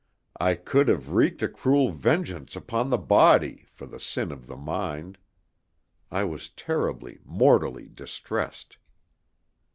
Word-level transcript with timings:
I 0.39 0.55
could 0.55 0.87
have 0.87 1.11
wreaked 1.11 1.43
a 1.43 1.47
cruel 1.47 1.91
vengeance 1.91 2.55
upon 2.55 2.89
the 2.89 2.97
body 2.97 3.67
for 3.69 3.85
the 3.85 3.99
sin 3.99 4.31
of 4.31 4.47
the 4.47 4.57
mind. 4.57 5.19
I 6.09 6.23
was 6.23 6.49
terribly, 6.49 7.19
mortally 7.23 7.87
distressed. 7.87 8.79